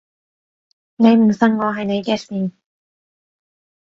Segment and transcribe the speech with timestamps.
[0.95, 2.51] 你唔信我係你嘅事